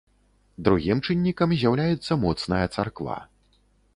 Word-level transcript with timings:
Другім 0.67 1.01
чыннікам 1.07 1.53
з'яўляецца 1.59 2.19
моцная 2.23 2.61
царква. 2.79 3.21